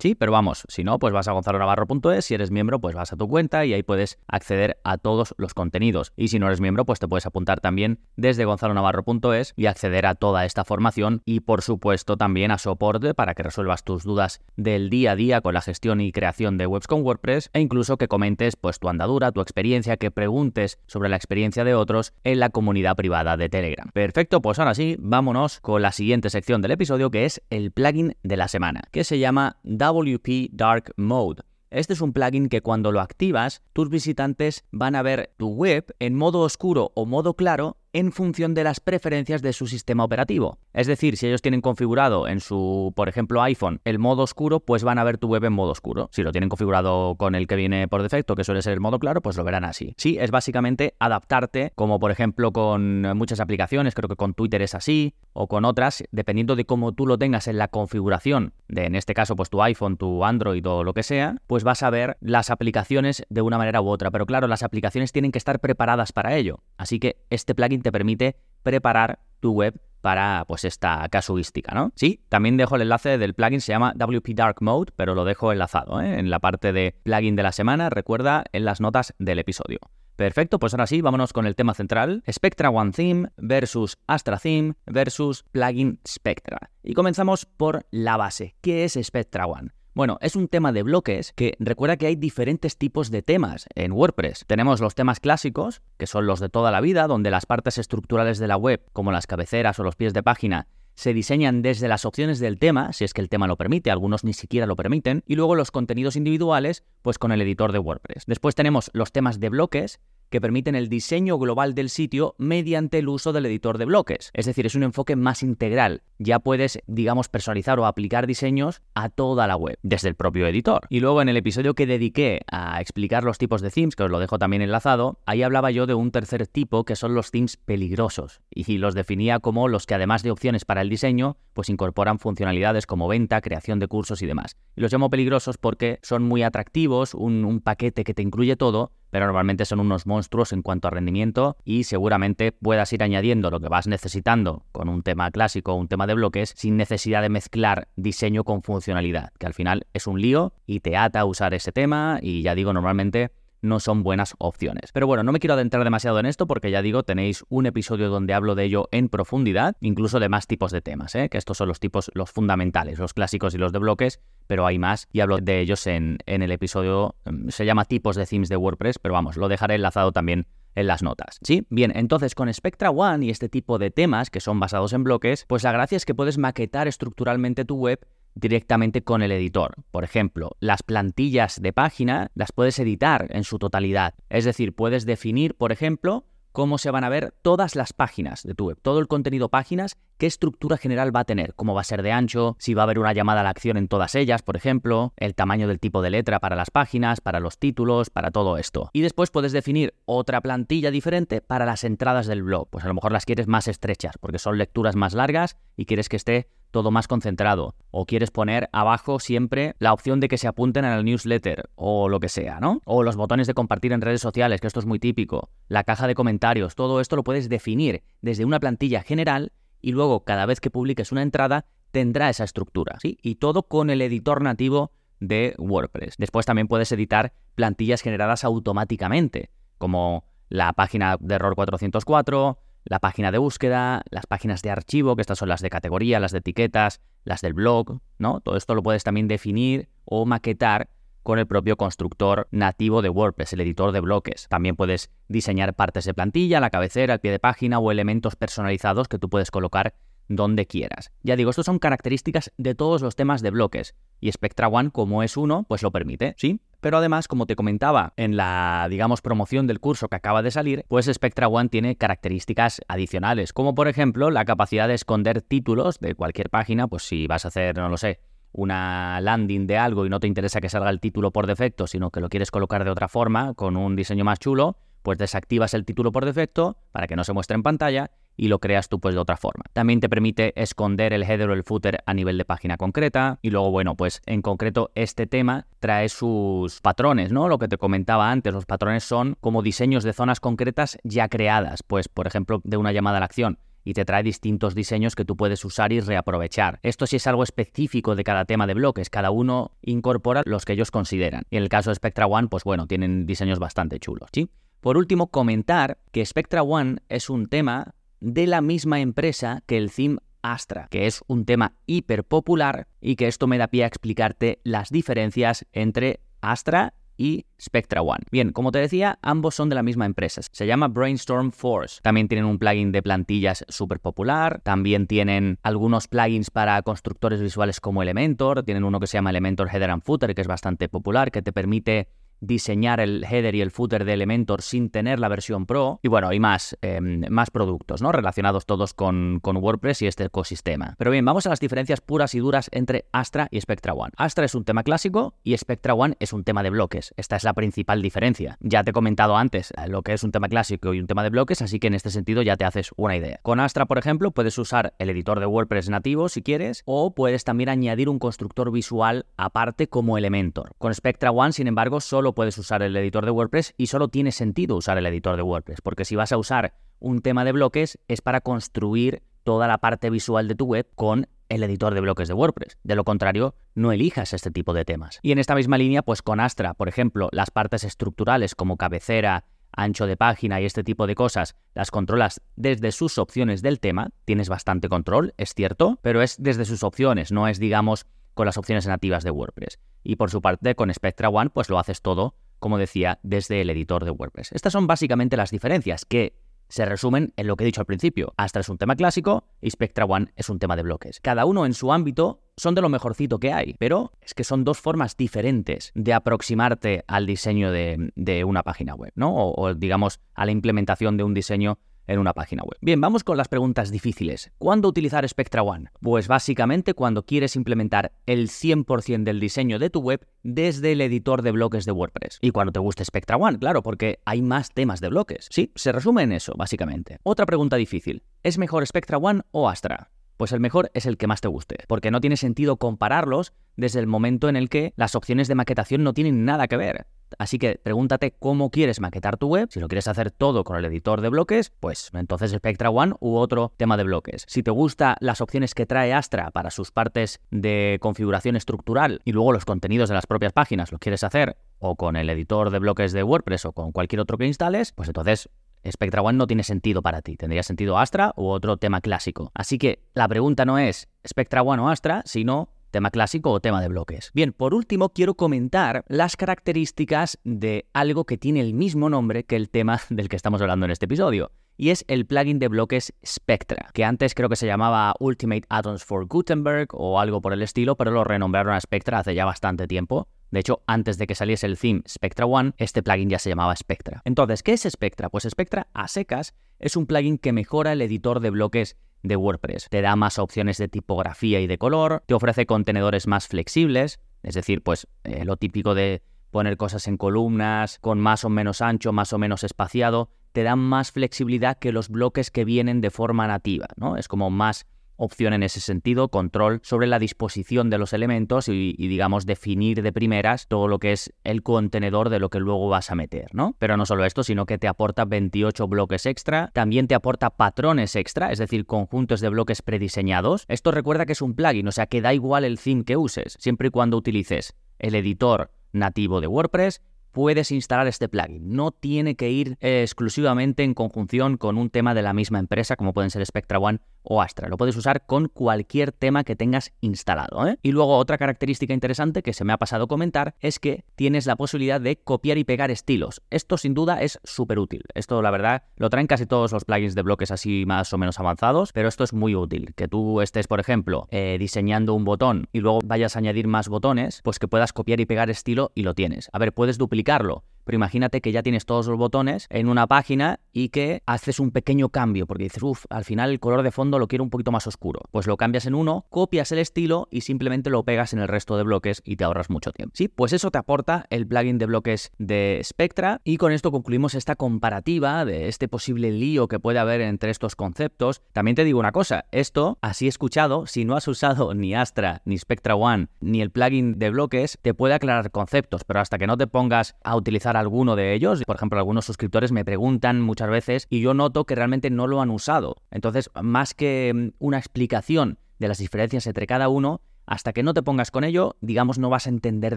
Sí, 0.00 0.14
pero 0.14 0.32
vamos, 0.32 0.64
si 0.68 0.84
no, 0.84 0.98
pues 0.98 1.14
vas 1.14 1.28
a 1.28 1.32
gonzalonavarro.es, 1.32 2.24
si 2.24 2.34
eres 2.34 2.50
miembro, 2.50 2.80
pues 2.80 2.94
vas 2.94 3.12
a 3.12 3.16
tu 3.16 3.28
cuenta 3.28 3.64
y 3.64 3.72
ahí 3.72 3.82
puedes 3.82 4.18
acceder 4.26 4.78
a 4.82 4.98
todos 4.98 5.34
los 5.38 5.54
contenidos. 5.54 6.12
Y 6.16 6.28
si 6.28 6.38
no 6.38 6.46
eres 6.46 6.60
miembro, 6.60 6.84
pues 6.84 6.98
te 6.98 7.06
puedes 7.06 7.24
apuntar 7.24 7.60
también 7.60 8.00
desde 8.16 8.44
gonzalonavarro.es 8.44 9.54
y 9.56 9.66
acceder 9.66 10.06
a 10.06 10.16
toda 10.16 10.44
esta 10.44 10.64
formación 10.64 11.22
y 11.24 11.40
por 11.40 11.62
supuesto 11.62 12.16
también 12.16 12.50
a 12.50 12.58
soporte 12.58 13.14
para 13.14 13.34
que 13.34 13.44
resuelvas 13.44 13.84
tus 13.84 14.02
dudas 14.02 14.40
del 14.56 14.90
día 14.90 15.12
a 15.12 15.16
día 15.16 15.40
con 15.40 15.54
la 15.54 15.60
gestión 15.60 16.00
y 16.00 16.10
creación 16.10 16.58
de 16.58 16.66
webs 16.66 16.88
con 16.88 17.02
WordPress 17.02 17.50
e 17.52 17.60
incluso 17.60 17.96
que 17.96 18.08
comentes 18.08 18.56
pues 18.56 18.80
tu 18.80 18.88
andadura, 18.88 19.30
tu 19.30 19.40
experiencia, 19.40 19.96
que 19.96 20.10
preguntes 20.10 20.80
sobre 20.86 21.08
la 21.08 21.16
experiencia 21.16 21.62
de 21.62 21.74
otros 21.74 22.12
en 22.24 22.40
la 22.40 22.50
comunidad 22.50 22.96
privada 22.96 23.36
de 23.36 23.48
Telegram. 23.48 23.88
Perfecto, 23.92 24.42
pues 24.42 24.58
ahora 24.58 24.74
sí, 24.74 24.96
vámonos 24.98 25.60
con 25.60 25.80
la 25.80 25.92
siguiente 25.92 26.28
sección 26.28 26.60
del 26.60 26.72
episodio 26.72 27.12
que 27.12 27.24
es 27.24 27.40
el 27.50 27.70
plugin 27.70 28.16
de 28.24 28.36
la 28.36 28.48
semana 28.48 28.63
que 28.90 29.04
se 29.04 29.18
llama 29.18 29.58
WP 29.64 30.50
Dark 30.52 30.92
Mode. 30.96 31.42
Este 31.70 31.92
es 31.92 32.00
un 32.00 32.12
plugin 32.12 32.48
que 32.48 32.62
cuando 32.62 32.92
lo 32.92 33.00
activas, 33.00 33.62
tus 33.72 33.88
visitantes 33.88 34.64
van 34.70 34.94
a 34.94 35.02
ver 35.02 35.34
tu 35.36 35.48
web 35.48 35.94
en 35.98 36.14
modo 36.14 36.40
oscuro 36.40 36.92
o 36.94 37.04
modo 37.04 37.34
claro 37.34 37.78
en 37.94 38.12
función 38.12 38.54
de 38.54 38.64
las 38.64 38.80
preferencias 38.80 39.40
de 39.40 39.52
su 39.52 39.68
sistema 39.68 40.04
operativo. 40.04 40.58
Es 40.74 40.88
decir, 40.88 41.16
si 41.16 41.28
ellos 41.28 41.40
tienen 41.40 41.60
configurado 41.60 42.26
en 42.26 42.40
su, 42.40 42.92
por 42.96 43.08
ejemplo, 43.08 43.40
iPhone 43.40 43.80
el 43.84 44.00
modo 44.00 44.24
oscuro, 44.24 44.58
pues 44.60 44.82
van 44.82 44.98
a 44.98 45.04
ver 45.04 45.16
tu 45.16 45.28
web 45.28 45.44
en 45.44 45.52
modo 45.52 45.70
oscuro. 45.70 46.08
Si 46.12 46.22
lo 46.22 46.32
tienen 46.32 46.48
configurado 46.48 47.14
con 47.14 47.36
el 47.36 47.46
que 47.46 47.54
viene 47.54 47.86
por 47.86 48.02
defecto, 48.02 48.34
que 48.34 48.42
suele 48.42 48.62
ser 48.62 48.72
el 48.72 48.80
modo 48.80 48.98
claro, 48.98 49.22
pues 49.22 49.36
lo 49.36 49.44
verán 49.44 49.64
así. 49.64 49.94
Sí, 49.96 50.18
es 50.20 50.32
básicamente 50.32 50.94
adaptarte, 50.98 51.72
como 51.76 52.00
por 52.00 52.10
ejemplo 52.10 52.52
con 52.52 53.02
muchas 53.16 53.38
aplicaciones, 53.38 53.94
creo 53.94 54.08
que 54.08 54.16
con 54.16 54.34
Twitter 54.34 54.60
es 54.60 54.74
así, 54.74 55.14
o 55.32 55.46
con 55.46 55.64
otras, 55.64 56.02
dependiendo 56.10 56.56
de 56.56 56.64
cómo 56.64 56.92
tú 56.92 57.06
lo 57.06 57.16
tengas 57.16 57.46
en 57.46 57.58
la 57.58 57.68
configuración 57.68 58.54
de, 58.66 58.86
en 58.86 58.96
este 58.96 59.14
caso, 59.14 59.36
pues 59.36 59.50
tu 59.50 59.62
iPhone, 59.62 59.96
tu 59.96 60.24
Android 60.24 60.66
o 60.66 60.82
lo 60.82 60.94
que 60.94 61.04
sea, 61.04 61.36
pues 61.46 61.62
vas 61.62 61.84
a 61.84 61.90
ver 61.90 62.16
las 62.20 62.50
aplicaciones 62.50 63.24
de 63.28 63.42
una 63.42 63.56
manera 63.56 63.80
u 63.80 63.88
otra. 63.88 64.10
Pero 64.10 64.26
claro, 64.26 64.48
las 64.48 64.64
aplicaciones 64.64 65.12
tienen 65.12 65.30
que 65.30 65.38
estar 65.38 65.60
preparadas 65.60 66.12
para 66.12 66.34
ello. 66.34 66.60
Así 66.76 66.98
que 66.98 67.18
este 67.30 67.54
plugin 67.54 67.83
te 67.84 67.92
permite 67.92 68.36
preparar 68.64 69.20
tu 69.38 69.52
web 69.52 69.80
para 70.00 70.44
pues 70.46 70.64
esta 70.64 71.08
casuística, 71.08 71.74
¿no? 71.74 71.92
Sí, 71.94 72.20
también 72.28 72.56
dejo 72.56 72.76
el 72.76 72.82
enlace 72.82 73.16
del 73.16 73.34
plugin, 73.34 73.60
se 73.60 73.72
llama 73.72 73.94
WP 73.96 74.34
Dark 74.34 74.56
Mode, 74.60 74.92
pero 74.96 75.14
lo 75.14 75.24
dejo 75.24 75.52
enlazado 75.52 76.00
¿eh? 76.00 76.18
en 76.18 76.28
la 76.28 76.40
parte 76.40 76.72
de 76.72 76.94
plugin 77.04 77.36
de 77.36 77.42
la 77.42 77.52
semana, 77.52 77.88
recuerda 77.88 78.44
en 78.52 78.64
las 78.64 78.80
notas 78.80 79.14
del 79.18 79.38
episodio. 79.38 79.78
Perfecto, 80.16 80.58
pues 80.58 80.74
ahora 80.74 80.86
sí, 80.86 81.00
vámonos 81.00 81.32
con 81.32 81.46
el 81.46 81.56
tema 81.56 81.74
central. 81.74 82.22
Spectra 82.30 82.70
One 82.70 82.92
Theme 82.92 83.30
versus 83.36 83.98
Astra 84.06 84.36
Theme 84.36 84.74
versus 84.86 85.42
Plugin 85.50 85.98
Spectra. 86.06 86.70
Y 86.82 86.94
comenzamos 86.94 87.46
por 87.46 87.86
la 87.90 88.16
base. 88.16 88.54
¿Qué 88.60 88.84
es 88.84 88.98
Spectra 89.02 89.46
One? 89.46 89.70
Bueno, 89.94 90.18
es 90.20 90.34
un 90.34 90.48
tema 90.48 90.72
de 90.72 90.82
bloques 90.82 91.32
que 91.36 91.54
recuerda 91.60 91.96
que 91.96 92.08
hay 92.08 92.16
diferentes 92.16 92.76
tipos 92.76 93.12
de 93.12 93.22
temas 93.22 93.66
en 93.76 93.92
WordPress. 93.92 94.44
Tenemos 94.48 94.80
los 94.80 94.96
temas 94.96 95.20
clásicos, 95.20 95.82
que 95.98 96.08
son 96.08 96.26
los 96.26 96.40
de 96.40 96.48
toda 96.48 96.72
la 96.72 96.80
vida, 96.80 97.06
donde 97.06 97.30
las 97.30 97.46
partes 97.46 97.78
estructurales 97.78 98.40
de 98.40 98.48
la 98.48 98.56
web, 98.56 98.82
como 98.92 99.12
las 99.12 99.28
cabeceras 99.28 99.78
o 99.78 99.84
los 99.84 99.94
pies 99.94 100.12
de 100.12 100.24
página, 100.24 100.66
se 100.96 101.14
diseñan 101.14 101.62
desde 101.62 101.86
las 101.86 102.04
opciones 102.04 102.40
del 102.40 102.58
tema, 102.58 102.92
si 102.92 103.04
es 103.04 103.14
que 103.14 103.20
el 103.20 103.28
tema 103.28 103.46
lo 103.46 103.56
permite, 103.56 103.92
algunos 103.92 104.24
ni 104.24 104.32
siquiera 104.32 104.66
lo 104.66 104.74
permiten, 104.74 105.22
y 105.28 105.36
luego 105.36 105.54
los 105.54 105.70
contenidos 105.70 106.16
individuales, 106.16 106.82
pues 107.02 107.18
con 107.18 107.30
el 107.30 107.42
editor 107.42 107.70
de 107.70 107.78
WordPress. 107.78 108.24
Después 108.26 108.56
tenemos 108.56 108.90
los 108.94 109.12
temas 109.12 109.38
de 109.38 109.48
bloques, 109.48 110.00
que 110.30 110.40
permiten 110.40 110.74
el 110.74 110.88
diseño 110.88 111.38
global 111.38 111.74
del 111.74 111.90
sitio 111.90 112.34
mediante 112.38 112.98
el 112.98 113.08
uso 113.08 113.32
del 113.32 113.46
editor 113.46 113.78
de 113.78 113.84
bloques. 113.84 114.30
Es 114.32 114.46
decir, 114.46 114.66
es 114.66 114.74
un 114.74 114.82
enfoque 114.82 115.16
más 115.16 115.42
integral. 115.42 116.02
Ya 116.18 116.38
puedes, 116.38 116.80
digamos, 116.86 117.28
personalizar 117.28 117.78
o 117.78 117.86
aplicar 117.86 118.26
diseños 118.26 118.82
a 118.94 119.08
toda 119.08 119.46
la 119.46 119.56
web 119.56 119.78
desde 119.82 120.08
el 120.08 120.14
propio 120.14 120.46
editor. 120.46 120.86
Y 120.88 121.00
luego 121.00 121.22
en 121.22 121.28
el 121.28 121.36
episodio 121.36 121.74
que 121.74 121.86
dediqué 121.86 122.42
a 122.50 122.80
explicar 122.80 123.24
los 123.24 123.38
tipos 123.38 123.62
de 123.62 123.70
themes, 123.70 123.96
que 123.96 124.04
os 124.04 124.10
lo 124.10 124.18
dejo 124.18 124.38
también 124.38 124.62
enlazado, 124.62 125.18
ahí 125.26 125.42
hablaba 125.42 125.70
yo 125.70 125.86
de 125.86 125.94
un 125.94 126.10
tercer 126.10 126.46
tipo 126.46 126.84
que 126.84 126.96
son 126.96 127.14
los 127.14 127.30
themes 127.30 127.56
peligrosos 127.56 128.40
y 128.50 128.78
los 128.78 128.94
definía 128.94 129.40
como 129.40 129.68
los 129.68 129.86
que 129.86 129.94
además 129.94 130.22
de 130.22 130.30
opciones 130.30 130.64
para 130.64 130.82
el 130.82 130.88
diseño, 130.88 131.36
pues 131.52 131.68
incorporan 131.68 132.18
funcionalidades 132.18 132.86
como 132.86 133.08
venta, 133.08 133.40
creación 133.40 133.78
de 133.78 133.88
cursos 133.88 134.22
y 134.22 134.26
demás. 134.26 134.56
Y 134.76 134.80
los 134.80 134.92
llamo 134.92 135.10
peligrosos 135.10 135.58
porque 135.58 135.98
son 136.02 136.22
muy 136.22 136.42
atractivos, 136.42 137.14
un, 137.14 137.44
un 137.44 137.60
paquete 137.60 138.04
que 138.04 138.14
te 138.14 138.22
incluye 138.22 138.56
todo, 138.56 138.92
pero 139.14 139.26
normalmente 139.26 139.64
son 139.64 139.78
unos 139.78 140.08
monstruos 140.08 140.52
en 140.52 140.62
cuanto 140.62 140.88
a 140.88 140.90
rendimiento 140.90 141.56
y 141.64 141.84
seguramente 141.84 142.50
puedas 142.50 142.92
ir 142.92 143.00
añadiendo 143.00 143.48
lo 143.48 143.60
que 143.60 143.68
vas 143.68 143.86
necesitando 143.86 144.64
con 144.72 144.88
un 144.88 145.04
tema 145.04 145.30
clásico 145.30 145.72
o 145.72 145.76
un 145.76 145.86
tema 145.86 146.08
de 146.08 146.14
bloques 146.14 146.52
sin 146.56 146.76
necesidad 146.76 147.22
de 147.22 147.28
mezclar 147.28 147.86
diseño 147.94 148.42
con 148.42 148.64
funcionalidad, 148.64 149.30
que 149.38 149.46
al 149.46 149.54
final 149.54 149.86
es 149.92 150.08
un 150.08 150.20
lío 150.20 150.52
y 150.66 150.80
te 150.80 150.96
ata 150.96 151.20
a 151.20 151.26
usar 151.26 151.54
ese 151.54 151.70
tema 151.70 152.18
y 152.20 152.42
ya 152.42 152.56
digo, 152.56 152.72
normalmente 152.72 153.30
no 153.64 153.80
son 153.80 154.02
buenas 154.02 154.34
opciones. 154.38 154.92
Pero 154.92 155.06
bueno, 155.06 155.22
no 155.24 155.32
me 155.32 155.40
quiero 155.40 155.54
adentrar 155.54 155.82
demasiado 155.82 156.20
en 156.20 156.26
esto 156.26 156.46
porque 156.46 156.70
ya 156.70 156.82
digo, 156.82 157.02
tenéis 157.02 157.44
un 157.48 157.66
episodio 157.66 158.10
donde 158.10 158.34
hablo 158.34 158.54
de 158.54 158.64
ello 158.64 158.88
en 158.92 159.08
profundidad, 159.08 159.76
incluso 159.80 160.20
de 160.20 160.28
más 160.28 160.46
tipos 160.46 160.70
de 160.70 160.82
temas, 160.82 161.14
¿eh? 161.14 161.28
que 161.28 161.38
estos 161.38 161.56
son 161.56 161.68
los 161.68 161.80
tipos, 161.80 162.10
los 162.14 162.30
fundamentales, 162.30 162.98
los 162.98 163.14
clásicos 163.14 163.54
y 163.54 163.58
los 163.58 163.72
de 163.72 163.78
bloques, 163.78 164.20
pero 164.46 164.66
hay 164.66 164.78
más 164.78 165.08
y 165.12 165.20
hablo 165.20 165.38
de 165.38 165.60
ellos 165.60 165.86
en, 165.86 166.18
en 166.26 166.42
el 166.42 166.52
episodio, 166.52 167.16
mm, 167.24 167.48
se 167.48 167.64
llama 167.64 167.86
tipos 167.86 168.16
de 168.16 168.26
themes 168.26 168.48
de 168.48 168.56
WordPress, 168.56 168.98
pero 168.98 169.14
vamos, 169.14 169.36
lo 169.36 169.48
dejaré 169.48 169.76
enlazado 169.76 170.12
también 170.12 170.46
en 170.74 170.86
las 170.86 171.02
notas. 171.02 171.38
¿Sí? 171.42 171.66
Bien, 171.70 171.92
entonces 171.94 172.34
con 172.34 172.52
Spectra 172.52 172.90
One 172.90 173.24
y 173.26 173.30
este 173.30 173.48
tipo 173.48 173.78
de 173.78 173.90
temas 173.90 174.30
que 174.30 174.40
son 174.40 174.60
basados 174.60 174.92
en 174.92 175.04
bloques, 175.04 175.46
pues 175.48 175.62
la 175.62 175.72
gracia 175.72 175.96
es 175.96 176.04
que 176.04 176.14
puedes 176.14 176.38
maquetar 176.38 176.88
estructuralmente 176.88 177.64
tu 177.64 177.76
web 177.76 178.06
directamente 178.34 179.02
con 179.02 179.22
el 179.22 179.32
editor. 179.32 179.74
Por 179.90 180.04
ejemplo, 180.04 180.56
las 180.60 180.82
plantillas 180.82 181.60
de 181.60 181.72
página 181.72 182.30
las 182.34 182.52
puedes 182.52 182.78
editar 182.78 183.26
en 183.30 183.44
su 183.44 183.58
totalidad. 183.58 184.14
Es 184.28 184.44
decir, 184.44 184.74
puedes 184.74 185.06
definir, 185.06 185.54
por 185.54 185.72
ejemplo, 185.72 186.26
cómo 186.54 186.78
se 186.78 186.92
van 186.92 187.02
a 187.02 187.08
ver 187.08 187.34
todas 187.42 187.74
las 187.74 187.92
páginas 187.92 188.44
de 188.44 188.54
tu 188.54 188.66
web, 188.68 188.78
todo 188.80 189.00
el 189.00 189.08
contenido 189.08 189.48
páginas, 189.48 189.96
qué 190.18 190.26
estructura 190.26 190.76
general 190.76 191.14
va 191.14 191.20
a 191.20 191.24
tener, 191.24 191.52
cómo 191.56 191.74
va 191.74 191.80
a 191.80 191.84
ser 191.84 192.00
de 192.04 192.12
ancho, 192.12 192.54
si 192.60 192.74
va 192.74 192.82
a 192.82 192.84
haber 192.84 193.00
una 193.00 193.12
llamada 193.12 193.40
a 193.40 193.42
la 193.42 193.50
acción 193.50 193.76
en 193.76 193.88
todas 193.88 194.14
ellas, 194.14 194.42
por 194.42 194.56
ejemplo, 194.56 195.12
el 195.16 195.34
tamaño 195.34 195.66
del 195.66 195.80
tipo 195.80 196.00
de 196.00 196.10
letra 196.10 196.38
para 196.38 196.54
las 196.54 196.70
páginas, 196.70 197.20
para 197.20 197.40
los 197.40 197.58
títulos, 197.58 198.08
para 198.08 198.30
todo 198.30 198.56
esto. 198.56 198.88
Y 198.92 199.00
después 199.00 199.32
puedes 199.32 199.50
definir 199.50 199.94
otra 200.04 200.40
plantilla 200.40 200.92
diferente 200.92 201.40
para 201.40 201.66
las 201.66 201.82
entradas 201.82 202.28
del 202.28 202.44
blog, 202.44 202.68
pues 202.70 202.84
a 202.84 202.88
lo 202.88 202.94
mejor 202.94 203.10
las 203.10 203.26
quieres 203.26 203.48
más 203.48 203.66
estrechas, 203.66 204.16
porque 204.20 204.38
son 204.38 204.56
lecturas 204.56 204.94
más 204.94 205.12
largas 205.12 205.56
y 205.76 205.86
quieres 205.86 206.08
que 206.08 206.16
esté 206.16 206.46
todo 206.74 206.90
más 206.90 207.06
concentrado. 207.06 207.76
O 207.92 208.04
quieres 208.04 208.32
poner 208.32 208.68
abajo 208.72 209.20
siempre 209.20 209.76
la 209.78 209.92
opción 209.92 210.18
de 210.18 210.26
que 210.26 210.38
se 210.38 210.48
apunten 210.48 210.84
al 210.84 211.04
newsletter 211.04 211.70
o 211.76 212.08
lo 212.08 212.18
que 212.18 212.28
sea, 212.28 212.58
¿no? 212.58 212.80
O 212.84 213.04
los 213.04 213.14
botones 213.14 213.46
de 213.46 213.54
compartir 213.54 213.92
en 213.92 214.00
redes 214.00 214.20
sociales, 214.20 214.60
que 214.60 214.66
esto 214.66 214.80
es 214.80 214.86
muy 214.86 214.98
típico. 214.98 215.50
La 215.68 215.84
caja 215.84 216.08
de 216.08 216.16
comentarios, 216.16 216.74
todo 216.74 217.00
esto 217.00 217.14
lo 217.14 217.22
puedes 217.22 217.48
definir 217.48 218.02
desde 218.22 218.44
una 218.44 218.58
plantilla 218.58 219.02
general 219.02 219.52
y 219.80 219.92
luego 219.92 220.24
cada 220.24 220.46
vez 220.46 220.58
que 220.58 220.68
publiques 220.68 221.12
una 221.12 221.22
entrada 221.22 221.66
tendrá 221.92 222.28
esa 222.28 222.42
estructura, 222.42 222.98
¿sí? 223.00 223.18
Y 223.22 223.36
todo 223.36 223.62
con 223.62 223.88
el 223.88 224.02
editor 224.02 224.42
nativo 224.42 224.90
de 225.20 225.54
WordPress. 225.58 226.16
Después 226.18 226.44
también 226.44 226.66
puedes 226.66 226.90
editar 226.90 227.34
plantillas 227.54 228.02
generadas 228.02 228.42
automáticamente, 228.42 229.50
como 229.78 230.24
la 230.48 230.72
página 230.72 231.18
de 231.20 231.36
error 231.36 231.54
404, 231.54 232.58
la 232.84 232.98
página 232.98 233.32
de 233.32 233.38
búsqueda, 233.38 234.02
las 234.10 234.26
páginas 234.26 234.62
de 234.62 234.70
archivo, 234.70 235.16
que 235.16 235.22
estas 235.22 235.38
son 235.38 235.48
las 235.48 235.62
de 235.62 235.70
categoría, 235.70 236.20
las 236.20 236.32
de 236.32 236.38
etiquetas, 236.38 237.00
las 237.24 237.40
del 237.40 237.54
blog, 237.54 238.00
¿no? 238.18 238.40
Todo 238.40 238.56
esto 238.56 238.74
lo 238.74 238.82
puedes 238.82 239.04
también 239.04 239.28
definir 239.28 239.88
o 240.04 240.26
maquetar 240.26 240.88
con 241.22 241.38
el 241.38 241.46
propio 241.46 241.76
constructor 241.76 242.48
nativo 242.50 243.00
de 243.00 243.08
WordPress, 243.08 243.54
el 243.54 243.62
editor 243.62 243.92
de 243.92 244.00
bloques. 244.00 244.46
También 244.48 244.76
puedes 244.76 245.10
diseñar 245.28 245.74
partes 245.74 246.04
de 246.04 246.12
plantilla, 246.12 246.60
la 246.60 246.68
cabecera, 246.68 247.14
el 247.14 247.20
pie 247.20 247.30
de 247.30 247.38
página 247.38 247.78
o 247.78 247.90
elementos 247.90 248.36
personalizados 248.36 249.08
que 249.08 249.18
tú 249.18 249.30
puedes 249.30 249.50
colocar 249.50 249.94
donde 250.28 250.66
quieras. 250.66 251.12
Ya 251.22 251.36
digo, 251.36 251.50
estas 251.50 251.66
son 251.66 251.78
características 251.78 252.52
de 252.56 252.74
todos 252.74 253.02
los 253.02 253.16
temas 253.16 253.42
de 253.42 253.50
bloques 253.50 253.94
y 254.20 254.32
Spectra 254.32 254.68
One, 254.68 254.90
como 254.90 255.22
es 255.22 255.36
uno, 255.36 255.64
pues 255.68 255.82
lo 255.82 255.90
permite, 255.90 256.34
¿sí? 256.38 256.60
Pero 256.80 256.98
además, 256.98 257.28
como 257.28 257.46
te 257.46 257.56
comentaba 257.56 258.12
en 258.16 258.36
la, 258.36 258.86
digamos, 258.90 259.22
promoción 259.22 259.66
del 259.66 259.80
curso 259.80 260.08
que 260.08 260.16
acaba 260.16 260.42
de 260.42 260.50
salir, 260.50 260.84
pues 260.88 261.06
Spectra 261.12 261.48
One 261.48 261.68
tiene 261.68 261.96
características 261.96 262.82
adicionales, 262.88 263.52
como 263.52 263.74
por 263.74 263.88
ejemplo 263.88 264.30
la 264.30 264.44
capacidad 264.44 264.88
de 264.88 264.94
esconder 264.94 265.40
títulos 265.42 265.98
de 266.00 266.14
cualquier 266.14 266.50
página, 266.50 266.86
pues 266.86 267.04
si 267.04 267.26
vas 267.26 267.44
a 267.44 267.48
hacer, 267.48 267.76
no 267.76 267.88
lo 267.88 267.96
sé, 267.96 268.20
una 268.52 269.20
landing 269.20 269.66
de 269.66 269.78
algo 269.78 270.06
y 270.06 270.10
no 270.10 270.20
te 270.20 270.26
interesa 270.26 270.60
que 270.60 270.68
salga 270.68 270.90
el 270.90 271.00
título 271.00 271.32
por 271.32 271.46
defecto, 271.46 271.86
sino 271.86 272.10
que 272.10 272.20
lo 272.20 272.28
quieres 272.28 272.50
colocar 272.50 272.84
de 272.84 272.90
otra 272.90 273.08
forma, 273.08 273.54
con 273.54 273.76
un 273.76 273.96
diseño 273.96 274.24
más 274.24 274.38
chulo, 274.38 274.76
pues 275.02 275.18
desactivas 275.18 275.74
el 275.74 275.84
título 275.84 276.12
por 276.12 276.24
defecto 276.24 276.78
para 276.92 277.06
que 277.06 277.16
no 277.16 277.24
se 277.24 277.32
muestre 277.32 277.56
en 277.56 277.62
pantalla 277.62 278.10
y 278.36 278.48
lo 278.48 278.58
creas 278.58 278.88
tú 278.88 279.00
pues 279.00 279.14
de 279.14 279.20
otra 279.20 279.36
forma. 279.36 279.64
También 279.72 280.00
te 280.00 280.08
permite 280.08 280.52
esconder 280.60 281.12
el 281.12 281.22
header 281.22 281.50
o 281.50 281.54
el 281.54 281.62
footer 281.62 282.02
a 282.06 282.14
nivel 282.14 282.38
de 282.38 282.44
página 282.44 282.76
concreta 282.76 283.38
y 283.42 283.50
luego 283.50 283.70
bueno, 283.70 283.96
pues 283.96 284.22
en 284.26 284.42
concreto 284.42 284.90
este 284.94 285.26
tema 285.26 285.66
trae 285.80 286.08
sus 286.08 286.80
patrones, 286.80 287.32
¿no? 287.32 287.48
Lo 287.48 287.58
que 287.58 287.68
te 287.68 287.78
comentaba 287.78 288.30
antes, 288.30 288.52
los 288.52 288.66
patrones 288.66 289.04
son 289.04 289.36
como 289.40 289.62
diseños 289.62 290.04
de 290.04 290.12
zonas 290.12 290.40
concretas 290.40 290.98
ya 291.04 291.28
creadas, 291.28 291.82
pues 291.82 292.08
por 292.08 292.26
ejemplo 292.26 292.60
de 292.64 292.76
una 292.76 292.92
llamada 292.92 293.18
a 293.18 293.20
la 293.20 293.26
acción 293.26 293.58
y 293.84 293.92
te 293.92 294.04
trae 294.04 294.22
distintos 294.22 294.74
diseños 294.74 295.14
que 295.14 295.24
tú 295.24 295.36
puedes 295.36 295.64
usar 295.64 295.92
y 295.92 296.00
reaprovechar. 296.00 296.80
Esto 296.82 297.06
sí 297.06 297.16
es 297.16 297.26
algo 297.26 297.42
específico 297.42 298.16
de 298.16 298.24
cada 298.24 298.46
tema 298.46 298.66
de 298.66 298.74
bloques, 298.74 299.10
cada 299.10 299.30
uno 299.30 299.72
incorpora 299.82 300.42
los 300.46 300.64
que 300.64 300.72
ellos 300.72 300.90
consideran. 300.90 301.44
Y 301.50 301.58
en 301.58 301.62
el 301.62 301.68
caso 301.68 301.90
de 301.90 301.96
Spectra 301.96 302.26
One, 302.26 302.48
pues 302.48 302.64
bueno, 302.64 302.86
tienen 302.86 303.26
diseños 303.26 303.58
bastante 303.58 304.00
chulos, 304.00 304.30
¿sí? 304.32 304.48
Por 304.80 304.96
último, 304.96 305.28
comentar 305.28 305.98
que 306.12 306.24
Spectra 306.24 306.62
One 306.62 306.98
es 307.08 307.30
un 307.30 307.46
tema 307.46 307.94
de 308.24 308.46
la 308.46 308.62
misma 308.62 309.00
empresa 309.00 309.62
que 309.66 309.76
el 309.76 309.92
theme 309.92 310.18
Astra, 310.42 310.88
que 310.90 311.06
es 311.06 311.22
un 311.26 311.44
tema 311.44 311.76
hiper 311.86 312.24
popular 312.24 312.86
y 313.00 313.16
que 313.16 313.28
esto 313.28 313.46
me 313.46 313.58
da 313.58 313.68
pie 313.68 313.84
a 313.84 313.86
explicarte 313.86 314.60
las 314.64 314.90
diferencias 314.90 315.66
entre 315.72 316.20
Astra 316.40 316.94
y 317.16 317.46
Spectra 317.60 318.02
One. 318.02 318.24
Bien, 318.30 318.50
como 318.50 318.72
te 318.72 318.78
decía, 318.78 319.18
ambos 319.22 319.54
son 319.54 319.68
de 319.68 319.74
la 319.74 319.82
misma 319.82 320.04
empresa. 320.06 320.42
Se 320.50 320.66
llama 320.66 320.88
Brainstorm 320.88 321.52
Force. 321.52 322.00
También 322.02 322.28
tienen 322.28 322.44
un 322.44 322.58
plugin 322.58 322.92
de 322.92 323.02
plantillas 323.02 323.64
súper 323.68 324.00
popular. 324.00 324.60
También 324.64 325.06
tienen 325.06 325.58
algunos 325.62 326.08
plugins 326.08 326.50
para 326.50 326.80
constructores 326.82 327.40
visuales 327.40 327.80
como 327.80 328.02
Elementor. 328.02 328.64
Tienen 328.64 328.84
uno 328.84 329.00
que 329.00 329.06
se 329.06 329.16
llama 329.16 329.30
Elementor 329.30 329.68
Header 329.68 329.90
and 329.90 330.02
Footer, 330.02 330.34
que 330.34 330.40
es 330.40 330.48
bastante 330.48 330.88
popular, 330.88 331.30
que 331.30 331.42
te 331.42 331.52
permite 331.52 332.08
diseñar 332.46 333.00
el 333.00 333.24
header 333.24 333.54
y 333.54 333.60
el 333.60 333.70
footer 333.70 334.04
de 334.04 334.14
Elementor 334.14 334.62
sin 334.62 334.90
tener 334.90 335.18
la 335.18 335.28
versión 335.28 335.66
Pro. 335.66 336.00
Y 336.02 336.08
bueno, 336.08 336.28
hay 336.28 336.40
más, 336.40 336.76
em, 336.82 337.22
más 337.30 337.50
productos, 337.50 338.02
¿no? 338.02 338.12
Relacionados 338.12 338.66
todos 338.66 338.94
con, 338.94 339.40
con, 339.40 339.56
WordPress 339.56 340.02
y 340.02 340.06
este 340.06 340.24
ecosistema. 340.24 340.94
Pero 340.98 341.10
bien, 341.10 341.24
vamos 341.24 341.46
a 341.46 341.50
las 341.50 341.60
diferencias 341.60 342.00
puras 342.00 342.34
y 342.34 342.40
duras 342.40 342.68
entre 342.72 343.06
Astra 343.12 343.48
y 343.50 343.60
Spectra 343.60 343.94
One. 343.94 344.12
Astra 344.16 344.44
es 344.44 344.54
un 344.54 344.64
tema 344.64 344.82
clásico 344.82 345.34
y 345.42 345.56
Spectra 345.56 345.94
One 345.94 346.16
es 346.20 346.32
un 346.32 346.44
tema 346.44 346.62
de 346.62 346.70
bloques. 346.70 347.14
Esta 347.16 347.36
es 347.36 347.44
la 347.44 347.54
principal 347.54 348.02
diferencia. 348.02 348.58
Ya 348.60 348.84
te 348.84 348.90
he 348.90 348.92
comentado 348.92 349.36
antes 349.36 349.72
eh, 349.72 349.88
lo 349.88 350.02
que 350.02 350.12
es 350.12 350.24
un 350.24 350.32
tema 350.32 350.48
clásico 350.48 350.94
y 350.94 351.00
un 351.00 351.06
tema 351.06 351.22
de 351.22 351.30
bloques, 351.30 351.62
así 351.62 351.78
que 351.78 351.86
en 351.86 351.94
este 351.94 352.10
sentido 352.10 352.42
ya 352.42 352.56
te 352.56 352.64
haces 352.64 352.90
una 352.96 353.16
idea. 353.16 353.38
Con 353.42 353.60
Astra, 353.60 353.86
por 353.86 353.98
ejemplo, 353.98 354.30
puedes 354.30 354.58
usar 354.58 354.94
el 354.98 355.10
editor 355.10 355.40
de 355.40 355.46
WordPress 355.46 355.88
nativo 355.88 356.28
si 356.28 356.42
quieres, 356.42 356.82
o 356.84 357.14
puedes 357.14 357.44
también 357.44 357.68
añadir 357.68 358.08
un 358.08 358.18
constructor 358.18 358.70
visual 358.70 359.26
aparte 359.36 359.88
como 359.88 360.18
Elementor. 360.18 360.72
Con 360.78 360.94
Spectra 360.94 361.30
One, 361.30 361.52
sin 361.52 361.66
embargo, 361.66 362.00
solo 362.00 362.33
puedes 362.34 362.58
usar 362.58 362.82
el 362.82 362.96
editor 362.96 363.24
de 363.24 363.30
WordPress 363.30 363.74
y 363.76 363.86
solo 363.86 364.08
tiene 364.08 364.32
sentido 364.32 364.76
usar 364.76 364.98
el 364.98 365.06
editor 365.06 365.36
de 365.36 365.42
WordPress, 365.42 365.80
porque 365.80 366.04
si 366.04 366.16
vas 366.16 366.32
a 366.32 366.36
usar 366.36 366.74
un 366.98 367.20
tema 367.20 367.44
de 367.44 367.52
bloques 367.52 367.98
es 368.08 368.20
para 368.20 368.40
construir 368.40 369.22
toda 369.42 369.68
la 369.68 369.78
parte 369.78 370.10
visual 370.10 370.48
de 370.48 370.54
tu 370.54 370.66
web 370.66 370.88
con 370.94 371.28
el 371.48 371.62
editor 371.62 371.94
de 371.94 372.00
bloques 372.00 372.28
de 372.28 372.34
WordPress. 372.34 372.78
De 372.82 372.96
lo 372.96 373.04
contrario, 373.04 373.54
no 373.74 373.92
elijas 373.92 374.32
este 374.32 374.50
tipo 374.50 374.72
de 374.72 374.84
temas. 374.84 375.18
Y 375.22 375.32
en 375.32 375.38
esta 375.38 375.54
misma 375.54 375.78
línea, 375.78 376.02
pues 376.02 376.22
con 376.22 376.40
Astra, 376.40 376.74
por 376.74 376.88
ejemplo, 376.88 377.28
las 377.32 377.50
partes 377.50 377.84
estructurales 377.84 378.54
como 378.54 378.76
cabecera, 378.76 379.44
ancho 379.76 380.06
de 380.06 380.16
página 380.16 380.60
y 380.60 380.64
este 380.64 380.84
tipo 380.84 381.06
de 381.06 381.14
cosas, 381.14 381.56
las 381.74 381.90
controlas 381.90 382.40
desde 382.56 382.92
sus 382.92 383.18
opciones 383.18 383.62
del 383.62 383.80
tema, 383.80 384.10
tienes 384.24 384.48
bastante 384.48 384.88
control, 384.88 385.34
es 385.36 385.54
cierto, 385.54 385.98
pero 386.02 386.22
es 386.22 386.42
desde 386.42 386.64
sus 386.64 386.82
opciones, 386.82 387.32
no 387.32 387.48
es, 387.48 387.58
digamos, 387.58 388.06
con 388.34 388.46
las 388.46 388.56
opciones 388.56 388.86
nativas 388.86 389.24
de 389.24 389.30
WordPress. 389.30 389.78
Y 390.02 390.16
por 390.16 390.30
su 390.30 390.42
parte, 390.42 390.74
con 390.74 390.92
Spectra 390.92 391.28
One, 391.28 391.50
pues 391.50 391.70
lo 391.70 391.78
haces 391.78 392.02
todo, 392.02 392.36
como 392.58 392.78
decía, 392.78 393.18
desde 393.22 393.60
el 393.60 393.70
editor 393.70 394.04
de 394.04 394.10
WordPress. 394.10 394.52
Estas 394.52 394.72
son 394.72 394.86
básicamente 394.86 395.36
las 395.36 395.50
diferencias 395.50 396.04
que 396.04 396.36
se 396.68 396.84
resumen 396.84 397.32
en 397.36 397.46
lo 397.46 397.56
que 397.56 397.64
he 397.64 397.66
dicho 397.66 397.80
al 397.80 397.86
principio. 397.86 398.32
Astra 398.36 398.60
es 398.60 398.68
un 398.68 398.78
tema 398.78 398.96
clásico 398.96 399.44
y 399.60 399.70
Spectra 399.70 400.06
One 400.06 400.32
es 400.34 400.48
un 400.48 400.58
tema 400.58 400.76
de 400.76 400.82
bloques. 400.82 401.20
Cada 401.20 401.44
uno 401.44 401.66
en 401.66 401.74
su 401.74 401.92
ámbito 401.92 402.40
son 402.56 402.74
de 402.74 402.80
lo 402.80 402.88
mejorcito 402.88 403.38
que 403.38 403.52
hay, 403.52 403.74
pero 403.78 404.12
es 404.20 404.34
que 404.34 404.44
son 404.44 404.64
dos 404.64 404.80
formas 404.80 405.16
diferentes 405.16 405.92
de 405.94 406.14
aproximarte 406.14 407.04
al 407.06 407.26
diseño 407.26 407.70
de, 407.70 408.44
una 408.44 408.62
página 408.62 408.94
web, 408.94 409.12
¿no? 409.14 409.34
o 409.34 409.74
digamos 409.74 410.20
a 410.34 410.46
la 410.46 410.52
implementación 410.52 411.16
de 411.16 411.24
un 411.24 411.34
diseño 411.34 411.78
en 412.06 412.18
una 412.18 412.32
página 412.32 412.62
web. 412.62 412.76
Bien, 412.80 413.00
vamos 413.00 413.24
con 413.24 413.36
las 413.36 413.48
preguntas 413.48 413.90
difíciles. 413.90 414.52
¿Cuándo 414.58 414.88
utilizar 414.88 415.28
Spectra 415.28 415.62
One? 415.62 415.90
Pues 416.00 416.28
básicamente 416.28 416.94
cuando 416.94 417.24
quieres 417.24 417.56
implementar 417.56 418.12
el 418.26 418.48
100% 418.48 419.24
del 419.24 419.40
diseño 419.40 419.78
de 419.78 419.90
tu 419.90 420.00
web 420.00 420.26
desde 420.42 420.92
el 420.92 421.00
editor 421.00 421.42
de 421.42 421.52
bloques 421.52 421.84
de 421.84 421.92
WordPress. 421.92 422.38
Y 422.40 422.50
cuando 422.50 422.72
te 422.72 422.80
guste 422.80 423.04
Spectra 423.04 423.36
One, 423.36 423.58
claro, 423.58 423.82
porque 423.82 424.20
hay 424.24 424.42
más 424.42 424.70
temas 424.70 425.00
de 425.00 425.08
bloques. 425.08 425.48
Sí, 425.50 425.72
se 425.74 425.92
resume 425.92 426.22
en 426.22 426.32
eso, 426.32 426.54
básicamente. 426.56 427.18
Otra 427.22 427.46
pregunta 427.46 427.76
difícil. 427.76 428.22
¿Es 428.42 428.58
mejor 428.58 428.86
Spectra 428.86 429.18
One 429.18 429.42
o 429.50 429.68
Astra? 429.68 430.10
Pues 430.36 430.52
el 430.52 430.60
mejor 430.60 430.90
es 430.94 431.06
el 431.06 431.16
que 431.16 431.26
más 431.26 431.40
te 431.40 431.48
guste, 431.48 431.78
porque 431.86 432.10
no 432.10 432.20
tiene 432.20 432.36
sentido 432.36 432.76
compararlos 432.76 433.52
desde 433.76 434.00
el 434.00 434.06
momento 434.06 434.48
en 434.48 434.56
el 434.56 434.68
que 434.68 434.92
las 434.96 435.14
opciones 435.14 435.48
de 435.48 435.54
maquetación 435.54 436.02
no 436.02 436.12
tienen 436.12 436.44
nada 436.44 436.68
que 436.68 436.76
ver. 436.76 437.06
Así 437.38 437.58
que 437.58 437.80
pregúntate 437.82 438.32
cómo 438.38 438.70
quieres 438.70 439.00
maquetar 439.00 439.36
tu 439.36 439.48
web. 439.48 439.68
Si 439.70 439.80
lo 439.80 439.88
quieres 439.88 440.08
hacer 440.08 440.30
todo 440.30 440.64
con 440.64 440.76
el 440.76 440.84
editor 440.84 441.20
de 441.20 441.28
bloques, 441.28 441.70
pues 441.80 442.10
entonces 442.14 442.52
Spectra 442.52 442.90
One 442.90 443.14
u 443.20 443.36
otro 443.36 443.72
tema 443.76 443.96
de 443.96 444.04
bloques. 444.04 444.44
Si 444.48 444.62
te 444.62 444.70
gustan 444.70 445.16
las 445.20 445.40
opciones 445.40 445.74
que 445.74 445.86
trae 445.86 446.12
Astra 446.12 446.50
para 446.50 446.70
sus 446.70 446.90
partes 446.90 447.40
de 447.50 447.98
configuración 448.00 448.56
estructural 448.56 449.20
y 449.24 449.32
luego 449.32 449.52
los 449.52 449.64
contenidos 449.64 450.08
de 450.08 450.14
las 450.14 450.26
propias 450.26 450.52
páginas 450.52 450.92
lo 450.92 450.98
quieres 450.98 451.24
hacer 451.24 451.56
o 451.78 451.96
con 451.96 452.16
el 452.16 452.30
editor 452.30 452.70
de 452.70 452.78
bloques 452.78 453.12
de 453.12 453.22
WordPress 453.22 453.66
o 453.66 453.72
con 453.72 453.92
cualquier 453.92 454.20
otro 454.20 454.38
que 454.38 454.46
instales, 454.46 454.92
pues 454.92 455.08
entonces 455.08 455.48
Spectra 455.90 456.22
One 456.22 456.38
no 456.38 456.46
tiene 456.46 456.62
sentido 456.62 457.02
para 457.02 457.22
ti. 457.22 457.36
Tendría 457.36 457.62
sentido 457.62 457.98
Astra 457.98 458.32
u 458.36 458.46
otro 458.46 458.76
tema 458.76 459.00
clásico. 459.00 459.50
Así 459.54 459.78
que 459.78 460.02
la 460.14 460.28
pregunta 460.28 460.64
no 460.64 460.78
es 460.78 461.08
Spectra 461.26 461.62
One 461.62 461.82
o 461.82 461.88
Astra, 461.88 462.22
sino 462.24 462.68
tema 462.94 463.10
clásico 463.10 463.50
o 463.50 463.58
tema 463.58 463.80
de 463.80 463.88
bloques. 463.88 464.30
Bien, 464.34 464.52
por 464.52 464.72
último 464.72 465.08
quiero 465.08 465.34
comentar 465.34 466.04
las 466.06 466.36
características 466.36 467.40
de 467.42 467.86
algo 467.92 468.24
que 468.24 468.38
tiene 468.38 468.60
el 468.60 468.72
mismo 468.72 469.10
nombre 469.10 469.42
que 469.44 469.56
el 469.56 469.68
tema 469.68 470.00
del 470.10 470.28
que 470.28 470.36
estamos 470.36 470.60
hablando 470.60 470.86
en 470.86 470.92
este 470.92 471.06
episodio. 471.06 471.50
Y 471.76 471.90
es 471.90 472.04
el 472.06 472.24
plugin 472.24 472.60
de 472.60 472.68
bloques 472.68 473.12
Spectra, 473.26 473.90
que 473.92 474.04
antes 474.04 474.36
creo 474.36 474.48
que 474.48 474.54
se 474.54 474.68
llamaba 474.68 475.14
Ultimate 475.18 475.64
Add-ons 475.68 476.04
for 476.04 476.26
Gutenberg 476.26 476.86
o 476.92 477.18
algo 477.18 477.42
por 477.42 477.52
el 477.52 477.62
estilo, 477.62 477.96
pero 477.96 478.12
lo 478.12 478.22
renombraron 478.22 478.74
a 478.74 478.80
Spectra 478.80 479.18
hace 479.18 479.34
ya 479.34 479.44
bastante 479.44 479.88
tiempo. 479.88 480.28
De 480.54 480.60
hecho, 480.60 480.84
antes 480.86 481.18
de 481.18 481.26
que 481.26 481.34
saliese 481.34 481.66
el 481.66 481.76
theme 481.76 482.02
Spectra 482.08 482.46
One, 482.46 482.74
este 482.76 483.02
plugin 483.02 483.28
ya 483.28 483.40
se 483.40 483.48
llamaba 483.48 483.74
Spectra. 483.74 484.22
Entonces, 484.24 484.62
¿qué 484.62 484.74
es 484.74 484.86
Spectra? 484.88 485.28
Pues 485.28 485.48
Spectra 485.50 485.88
a 485.94 486.06
secas 486.06 486.54
es 486.78 486.96
un 486.96 487.06
plugin 487.06 487.38
que 487.38 487.52
mejora 487.52 487.92
el 487.92 488.00
editor 488.00 488.38
de 488.38 488.50
bloques 488.50 488.96
de 489.24 489.34
WordPress. 489.34 489.88
Te 489.90 490.00
da 490.00 490.14
más 490.14 490.38
opciones 490.38 490.78
de 490.78 490.86
tipografía 490.86 491.58
y 491.58 491.66
de 491.66 491.76
color, 491.76 492.22
te 492.26 492.34
ofrece 492.34 492.66
contenedores 492.66 493.26
más 493.26 493.48
flexibles, 493.48 494.20
es 494.44 494.54
decir, 494.54 494.80
pues 494.84 495.08
eh, 495.24 495.44
lo 495.44 495.56
típico 495.56 495.92
de 495.96 496.22
poner 496.52 496.76
cosas 496.76 497.08
en 497.08 497.16
columnas, 497.16 497.98
con 497.98 498.20
más 498.20 498.44
o 498.44 498.48
menos 498.48 498.80
ancho, 498.80 499.12
más 499.12 499.32
o 499.32 499.38
menos 499.38 499.64
espaciado, 499.64 500.30
te 500.52 500.62
dan 500.62 500.78
más 500.78 501.10
flexibilidad 501.10 501.80
que 501.80 501.90
los 501.90 502.08
bloques 502.08 502.52
que 502.52 502.64
vienen 502.64 503.00
de 503.00 503.10
forma 503.10 503.48
nativa, 503.48 503.88
¿no? 503.96 504.16
Es 504.16 504.28
como 504.28 504.50
más 504.50 504.86
opción 505.16 505.52
en 505.52 505.62
ese 505.62 505.80
sentido, 505.80 506.28
control 506.28 506.80
sobre 506.82 507.06
la 507.06 507.18
disposición 507.18 507.90
de 507.90 507.98
los 507.98 508.12
elementos 508.12 508.68
y, 508.68 508.94
digamos 508.96 509.46
definir 509.46 510.02
de 510.02 510.12
primeras 510.12 510.68
todo 510.68 510.88
lo 510.88 510.98
que 510.98 511.12
es 511.12 511.32
el 511.44 511.62
contenedor 511.62 512.30
de 512.30 512.40
lo 512.40 512.50
que 512.50 512.60
luego 512.60 512.88
vas 512.88 513.10
a 513.10 513.14
meter, 513.14 513.46
¿no? 513.52 513.76
Pero 513.78 513.96
no 513.96 514.06
solo 514.06 514.24
esto, 514.24 514.42
sino 514.42 514.66
que 514.66 514.78
te 514.78 514.88
aporta 514.88 515.24
28 515.24 515.86
bloques 515.88 516.26
extra, 516.26 516.70
también 516.72 517.06
te 517.06 517.14
aporta 517.14 517.50
patrones 517.50 518.16
extra, 518.16 518.52
es 518.52 518.58
decir, 518.58 518.86
conjuntos 518.86 519.40
de 519.40 519.48
bloques 519.48 519.82
prediseñados. 519.82 520.64
Esto 520.68 520.90
recuerda 520.90 521.26
que 521.26 521.32
es 521.32 521.42
un 521.42 521.54
plugin, 521.54 521.88
o 521.88 521.92
sea 521.92 522.06
que 522.06 522.20
da 522.20 522.34
igual 522.34 522.64
el 522.64 522.78
theme 522.78 523.04
que 523.04 523.16
uses, 523.16 523.56
siempre 523.58 523.88
y 523.88 523.90
cuando 523.90 524.16
utilices 524.16 524.74
el 524.98 525.14
editor 525.14 525.70
nativo 525.92 526.40
de 526.40 526.46
WordPress, 526.46 527.00
puedes 527.34 527.70
instalar 527.72 528.06
este 528.06 528.28
plugin. 528.28 528.74
No 528.74 528.92
tiene 528.92 529.34
que 529.34 529.50
ir 529.50 529.76
eh, 529.80 530.02
exclusivamente 530.02 530.84
en 530.84 530.94
conjunción 530.94 531.58
con 531.58 531.76
un 531.76 531.90
tema 531.90 532.14
de 532.14 532.22
la 532.22 532.32
misma 532.32 532.60
empresa, 532.60 532.96
como 532.96 533.12
pueden 533.12 533.30
ser 533.30 533.44
Spectra 533.44 533.78
One 533.78 533.98
o 534.24 534.40
Astra. 534.40 534.68
Lo 534.68 534.76
puedes 534.76 534.96
usar 534.96 535.26
con 535.26 535.48
cualquier 535.48 536.12
tema 536.12 536.44
que 536.44 536.56
tengas 536.56 536.92
instalado. 537.00 537.66
¿eh? 537.66 537.78
Y 537.82 537.92
luego 537.92 538.16
otra 538.16 538.38
característica 538.38 538.94
interesante 538.94 539.42
que 539.42 539.52
se 539.52 539.64
me 539.64 539.72
ha 539.72 539.78
pasado 539.78 540.08
comentar 540.08 540.54
es 540.60 540.78
que 540.78 541.04
tienes 541.16 541.46
la 541.46 541.56
posibilidad 541.56 542.00
de 542.00 542.16
copiar 542.16 542.56
y 542.56 542.64
pegar 542.64 542.90
estilos. 542.90 543.42
Esto 543.50 543.76
sin 543.76 543.94
duda 543.94 544.22
es 544.22 544.40
súper 544.44 544.78
útil. 544.78 545.02
Esto 545.14 545.42
la 545.42 545.50
verdad 545.50 545.82
lo 545.96 546.08
traen 546.08 546.26
casi 546.26 546.46
todos 546.46 546.72
los 546.72 546.84
plugins 546.84 547.14
de 547.14 547.22
bloques 547.22 547.50
así 547.50 547.84
más 547.86 548.12
o 548.12 548.18
menos 548.18 548.40
avanzados, 548.40 548.92
pero 548.92 549.08
esto 549.08 549.24
es 549.24 549.32
muy 549.32 549.54
útil. 549.54 549.92
Que 549.94 550.08
tú 550.08 550.40
estés, 550.40 550.68
por 550.68 550.80
ejemplo, 550.80 551.26
eh, 551.30 551.56
diseñando 551.58 552.14
un 552.14 552.24
botón 552.24 552.68
y 552.72 552.80
luego 552.80 553.00
vayas 553.04 553.36
a 553.36 553.40
añadir 553.40 553.66
más 553.66 553.88
botones, 553.88 554.40
pues 554.42 554.58
que 554.58 554.68
puedas 554.68 554.92
copiar 554.92 555.20
y 555.20 555.26
pegar 555.26 555.50
estilo 555.50 555.92
y 555.94 556.04
lo 556.04 556.14
tienes. 556.14 556.48
A 556.52 556.58
ver, 556.58 556.72
puedes 556.72 556.96
duplicarlo 557.24 557.64
pero 557.84 557.96
imagínate 557.96 558.40
que 558.40 558.52
ya 558.52 558.62
tienes 558.62 558.86
todos 558.86 559.06
los 559.06 559.18
botones 559.18 559.66
en 559.70 559.88
una 559.88 560.06
página 560.06 560.60
y 560.72 560.88
que 560.88 561.22
haces 561.26 561.60
un 561.60 561.70
pequeño 561.70 562.08
cambio, 562.08 562.46
porque 562.46 562.64
dices, 562.64 562.82
uff, 562.82 563.04
al 563.10 563.24
final 563.24 563.50
el 563.50 563.60
color 563.60 563.82
de 563.82 563.92
fondo 563.92 564.18
lo 564.18 564.28
quiero 564.28 564.44
un 564.44 564.50
poquito 564.50 564.72
más 564.72 564.86
oscuro. 564.86 565.20
Pues 565.30 565.46
lo 565.46 565.56
cambias 565.56 565.86
en 565.86 565.94
uno, 565.94 566.26
copias 566.30 566.72
el 566.72 566.78
estilo 566.78 567.28
y 567.30 567.42
simplemente 567.42 567.90
lo 567.90 568.02
pegas 568.04 568.32
en 568.32 568.40
el 568.40 568.48
resto 568.48 568.76
de 568.76 568.82
bloques 568.82 569.22
y 569.24 569.36
te 569.36 569.44
ahorras 569.44 569.70
mucho 569.70 569.92
tiempo. 569.92 570.12
Sí, 570.16 570.28
pues 570.28 570.52
eso 570.52 570.70
te 570.70 570.78
aporta 570.78 571.26
el 571.30 571.46
plugin 571.46 571.78
de 571.78 571.86
bloques 571.86 572.32
de 572.38 572.80
Spectra 572.82 573.40
y 573.44 573.56
con 573.56 573.72
esto 573.72 573.92
concluimos 573.92 574.34
esta 574.34 574.56
comparativa 574.56 575.44
de 575.44 575.68
este 575.68 575.88
posible 575.88 576.30
lío 576.30 576.68
que 576.68 576.80
puede 576.80 576.98
haber 576.98 577.20
entre 577.20 577.50
estos 577.50 577.76
conceptos. 577.76 578.42
También 578.52 578.74
te 578.74 578.84
digo 578.84 578.98
una 578.98 579.12
cosa, 579.12 579.46
esto, 579.52 579.98
así 580.00 580.26
escuchado, 580.26 580.86
si 580.86 581.04
no 581.04 581.16
has 581.16 581.28
usado 581.28 581.74
ni 581.74 581.94
Astra, 581.94 582.42
ni 582.44 582.58
Spectra 582.58 582.96
One, 582.96 583.28
ni 583.40 583.60
el 583.60 583.70
plugin 583.70 584.18
de 584.18 584.30
bloques, 584.30 584.78
te 584.82 584.94
puede 584.94 585.14
aclarar 585.14 585.50
conceptos, 585.50 586.04
pero 586.04 586.20
hasta 586.20 586.38
que 586.38 586.46
no 586.46 586.56
te 586.56 586.66
pongas 586.66 587.16
a 587.22 587.36
utilizar 587.36 587.73
alguno 587.76 588.16
de 588.16 588.34
ellos. 588.34 588.62
Por 588.66 588.76
ejemplo, 588.76 588.98
algunos 588.98 589.24
suscriptores 589.24 589.72
me 589.72 589.84
preguntan 589.84 590.40
muchas 590.40 590.70
veces 590.70 591.06
y 591.10 591.20
yo 591.20 591.34
noto 591.34 591.64
que 591.64 591.74
realmente 591.74 592.10
no 592.10 592.26
lo 592.26 592.40
han 592.40 592.50
usado. 592.50 592.96
Entonces, 593.10 593.50
más 593.62 593.94
que 593.94 594.32
mm, 594.34 594.48
una 594.58 594.78
explicación 594.78 595.58
de 595.78 595.88
las 595.88 595.98
diferencias 595.98 596.46
entre 596.46 596.66
cada 596.66 596.88
uno, 596.88 597.20
hasta 597.46 597.72
que 597.72 597.82
no 597.82 597.94
te 597.94 598.02
pongas 598.02 598.30
con 598.30 598.44
ello, 598.44 598.76
digamos, 598.80 599.18
no 599.18 599.28
vas 599.28 599.46
a 599.46 599.50
entender 599.50 599.96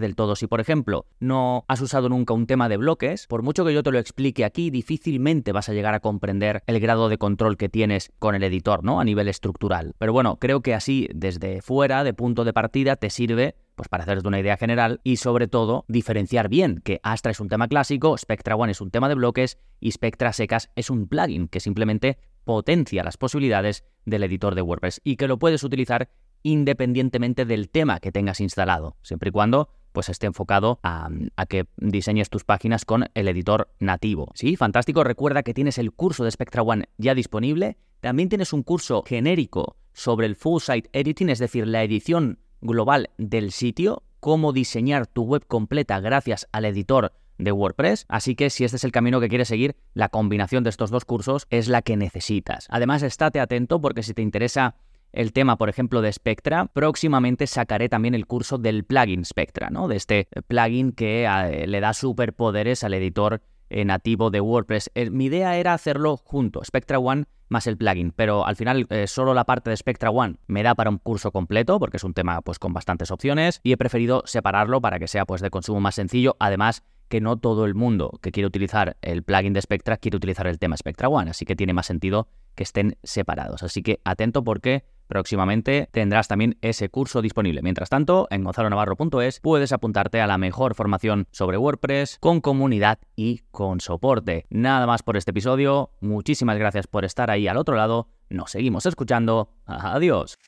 del 0.00 0.16
todo. 0.16 0.36
Si, 0.36 0.46
por 0.46 0.60
ejemplo, 0.60 1.06
no 1.18 1.64
has 1.68 1.80
usado 1.80 2.08
nunca 2.08 2.34
un 2.34 2.46
tema 2.46 2.68
de 2.68 2.76
bloques, 2.76 3.26
por 3.26 3.42
mucho 3.42 3.64
que 3.64 3.72
yo 3.72 3.82
te 3.82 3.90
lo 3.90 3.98
explique 3.98 4.44
aquí, 4.44 4.70
difícilmente 4.70 5.52
vas 5.52 5.68
a 5.68 5.72
llegar 5.72 5.94
a 5.94 6.00
comprender 6.00 6.62
el 6.66 6.80
grado 6.80 7.08
de 7.08 7.18
control 7.18 7.56
que 7.56 7.68
tienes 7.68 8.12
con 8.18 8.34
el 8.34 8.42
editor, 8.42 8.84
¿no? 8.84 9.00
A 9.00 9.04
nivel 9.04 9.28
estructural. 9.28 9.94
Pero 9.98 10.12
bueno, 10.12 10.36
creo 10.38 10.60
que 10.60 10.74
así, 10.74 11.08
desde 11.14 11.62
fuera, 11.62 12.04
de 12.04 12.14
punto 12.14 12.44
de 12.44 12.52
partida, 12.52 12.96
te 12.96 13.10
sirve 13.10 13.54
pues 13.78 13.88
para 13.88 14.02
hacerte 14.02 14.26
una 14.26 14.40
idea 14.40 14.56
general 14.56 15.00
y 15.04 15.16
sobre 15.16 15.46
todo 15.46 15.84
diferenciar 15.86 16.48
bien 16.48 16.82
que 16.84 16.98
Astra 17.04 17.30
es 17.30 17.38
un 17.38 17.48
tema 17.48 17.68
clásico, 17.68 18.18
Spectra 18.18 18.56
One 18.56 18.72
es 18.72 18.80
un 18.80 18.90
tema 18.90 19.08
de 19.08 19.14
bloques 19.14 19.56
y 19.78 19.92
Spectra 19.92 20.32
Secas 20.32 20.70
es 20.74 20.90
un 20.90 21.06
plugin 21.06 21.46
que 21.46 21.60
simplemente 21.60 22.18
potencia 22.44 23.04
las 23.04 23.16
posibilidades 23.16 23.84
del 24.04 24.24
editor 24.24 24.56
de 24.56 24.62
WordPress 24.62 25.00
y 25.04 25.14
que 25.14 25.28
lo 25.28 25.38
puedes 25.38 25.62
utilizar 25.62 26.10
independientemente 26.42 27.44
del 27.44 27.68
tema 27.70 28.00
que 28.00 28.10
tengas 28.10 28.40
instalado, 28.40 28.96
siempre 29.02 29.28
y 29.28 29.32
cuando 29.32 29.70
pues 29.92 30.08
esté 30.08 30.26
enfocado 30.26 30.80
a, 30.82 31.08
a, 31.36 31.46
que 31.46 31.66
diseñes 31.76 32.30
tus 32.30 32.44
páginas 32.44 32.84
con 32.84 33.06
el 33.14 33.28
editor 33.28 33.70
nativo. 33.78 34.30
Sí, 34.34 34.56
fantástico. 34.56 35.02
Recuerda 35.02 35.42
que 35.42 35.54
tienes 35.54 35.78
el 35.78 35.92
curso 35.92 36.24
de 36.24 36.30
Spectra 36.30 36.62
One 36.62 36.88
ya 36.98 37.14
disponible. 37.14 37.78
También 38.00 38.28
tienes 38.28 38.52
un 38.52 38.62
curso 38.62 39.02
genérico 39.06 39.76
sobre 39.92 40.26
el 40.26 40.36
full 40.36 40.60
site 40.60 40.90
editing, 40.92 41.30
es 41.30 41.38
decir, 41.38 41.66
la 41.66 41.82
edición 41.82 42.38
global 42.60 43.10
del 43.18 43.52
sitio, 43.52 44.02
cómo 44.20 44.52
diseñar 44.52 45.06
tu 45.06 45.22
web 45.22 45.46
completa 45.46 46.00
gracias 46.00 46.48
al 46.52 46.64
editor 46.64 47.12
de 47.38 47.52
WordPress, 47.52 48.04
así 48.08 48.34
que 48.34 48.50
si 48.50 48.64
este 48.64 48.76
es 48.76 48.84
el 48.84 48.92
camino 48.92 49.20
que 49.20 49.28
quieres 49.28 49.48
seguir, 49.48 49.76
la 49.94 50.08
combinación 50.08 50.64
de 50.64 50.70
estos 50.70 50.90
dos 50.90 51.04
cursos 51.04 51.46
es 51.50 51.68
la 51.68 51.82
que 51.82 51.96
necesitas. 51.96 52.66
Además, 52.68 53.02
estate 53.02 53.40
atento 53.40 53.80
porque 53.80 54.02
si 54.02 54.12
te 54.12 54.22
interesa 54.22 54.74
el 55.12 55.32
tema, 55.32 55.56
por 55.56 55.68
ejemplo, 55.68 56.02
de 56.02 56.12
Spectra, 56.12 56.66
próximamente 56.66 57.46
sacaré 57.46 57.88
también 57.88 58.14
el 58.14 58.26
curso 58.26 58.58
del 58.58 58.84
plugin 58.84 59.24
Spectra, 59.24 59.70
¿no? 59.70 59.88
De 59.88 59.96
este 59.96 60.28
plugin 60.46 60.92
que 60.92 61.24
eh, 61.24 61.66
le 61.66 61.80
da 61.80 61.94
superpoderes 61.94 62.84
al 62.84 62.94
editor 62.94 63.40
eh, 63.70 63.84
nativo 63.84 64.30
de 64.30 64.40
WordPress. 64.40 64.90
Eh, 64.94 65.10
mi 65.10 65.26
idea 65.26 65.56
era 65.56 65.74
hacerlo 65.74 66.16
junto, 66.16 66.64
Spectra 66.64 66.98
One 66.98 67.24
más 67.48 67.66
el 67.66 67.78
plugin, 67.78 68.12
pero 68.12 68.44
al 68.46 68.56
final 68.56 68.86
solo 69.06 69.32
la 69.32 69.44
parte 69.44 69.70
de 69.70 69.76
Spectra 69.78 70.10
One 70.10 70.36
me 70.48 70.62
da 70.62 70.74
para 70.74 70.90
un 70.90 70.98
curso 70.98 71.32
completo 71.32 71.78
porque 71.78 71.96
es 71.96 72.04
un 72.04 72.12
tema 72.12 72.42
pues 72.42 72.58
con 72.58 72.74
bastantes 72.74 73.10
opciones 73.10 73.60
y 73.62 73.72
he 73.72 73.78
preferido 73.78 74.22
separarlo 74.26 74.82
para 74.82 74.98
que 74.98 75.08
sea 75.08 75.24
pues 75.24 75.40
de 75.40 75.48
consumo 75.48 75.80
más 75.80 75.94
sencillo, 75.94 76.36
además 76.40 76.82
que 77.08 77.20
no 77.20 77.38
todo 77.38 77.64
el 77.64 77.74
mundo 77.74 78.18
que 78.22 78.32
quiere 78.32 78.46
utilizar 78.46 78.96
el 79.02 79.22
plugin 79.22 79.54
de 79.54 79.62
Spectra 79.62 79.96
quiere 79.96 80.18
utilizar 80.18 80.46
el 80.46 80.58
tema 80.58 80.76
Spectra 80.76 81.08
One, 81.08 81.30
así 81.30 81.44
que 81.44 81.56
tiene 81.56 81.72
más 81.72 81.86
sentido 81.86 82.28
que 82.54 82.62
estén 82.62 82.98
separados. 83.02 83.62
Así 83.62 83.82
que 83.82 84.00
atento 84.04 84.44
porque 84.44 84.84
próximamente 85.08 85.88
tendrás 85.90 86.28
también 86.28 86.56
ese 86.60 86.88
curso 86.88 87.22
disponible. 87.22 87.62
Mientras 87.62 87.88
tanto, 87.88 88.28
en 88.30 88.44
gonzalonavarro.es 88.44 89.40
puedes 89.40 89.72
apuntarte 89.72 90.20
a 90.20 90.26
la 90.26 90.38
mejor 90.38 90.74
formación 90.74 91.26
sobre 91.32 91.58
WordPress 91.58 92.18
con 92.20 92.40
comunidad 92.40 92.98
y 93.16 93.40
con 93.50 93.80
soporte. 93.80 94.46
Nada 94.50 94.86
más 94.86 95.02
por 95.02 95.16
este 95.16 95.32
episodio. 95.32 95.90
Muchísimas 96.00 96.58
gracias 96.58 96.86
por 96.86 97.04
estar 97.04 97.30
ahí 97.30 97.48
al 97.48 97.56
otro 97.56 97.74
lado. 97.74 98.08
Nos 98.28 98.50
seguimos 98.52 98.86
escuchando. 98.86 99.50
Adiós. 99.66 100.38